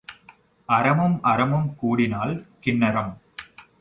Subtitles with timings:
[0.69, 2.33] அரமும் அரமும் கூடினால்
[2.63, 3.13] கின்னரம்.